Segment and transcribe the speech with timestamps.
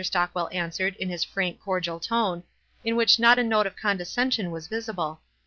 [0.03, 2.41] Stockwell answered, in his frank, cordial tone*,
[2.83, 5.21] in which not a note of condescension was visible.